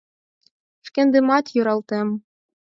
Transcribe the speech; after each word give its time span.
Шкендымат 0.87 1.45
йӧралтем. 1.55 2.07